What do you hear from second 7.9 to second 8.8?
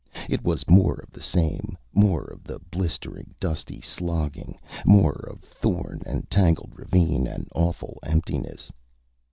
emptiness.